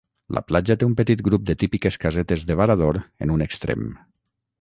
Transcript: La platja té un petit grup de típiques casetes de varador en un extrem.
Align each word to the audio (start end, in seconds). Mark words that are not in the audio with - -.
La 0.35 0.41
platja 0.51 0.75
té 0.83 0.85
un 0.91 0.95
petit 1.01 1.19
grup 1.27 1.43
de 1.49 1.55
típiques 1.63 1.99
casetes 2.05 2.47
de 2.53 2.57
varador 2.61 2.99
en 3.27 3.35
un 3.35 3.45
extrem. 3.49 3.85